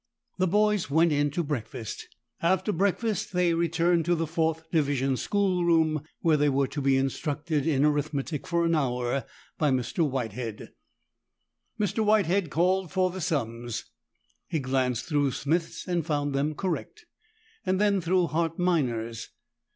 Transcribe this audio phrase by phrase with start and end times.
[0.39, 2.07] The boys went in to breakfast.
[2.41, 7.67] After breakfast they returned to the fourth division schoolroom, where they were to be instructed
[7.67, 9.25] in arithmetic for an hour
[9.59, 9.99] by Mr.
[10.03, 10.69] Whitehead.
[11.79, 12.03] Mr.
[12.03, 13.91] Whitehead called for the sums.
[14.47, 17.05] He glanced through Smith's and found them correct,
[17.63, 19.29] and then through Hart Minor's.